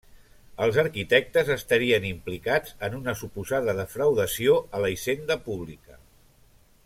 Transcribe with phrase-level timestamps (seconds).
[0.67, 6.01] Els arquitectes estarien implicats en una suposada defraudació a la Hisenda Pública.